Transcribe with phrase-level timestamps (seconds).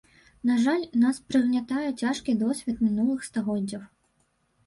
[0.51, 3.85] На жаль, нас прыгнятае цяжкі досвед мінулых стагоддзяў.